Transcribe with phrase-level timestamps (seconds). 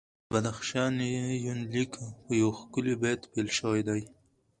[0.25, 0.93] د بدخشان
[1.45, 1.91] یونلیک
[2.25, 4.01] په یو ښکلي بیت پیل شوی دی.